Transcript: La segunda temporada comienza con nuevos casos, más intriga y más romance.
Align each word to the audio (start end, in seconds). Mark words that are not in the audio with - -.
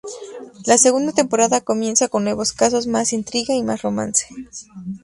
La 0.65 0.79
segunda 0.79 1.11
temporada 1.11 1.61
comienza 1.61 2.07
con 2.07 2.23
nuevos 2.23 2.53
casos, 2.53 2.87
más 2.87 3.13
intriga 3.13 3.53
y 3.53 3.61
más 3.61 3.83
romance. 3.83 4.25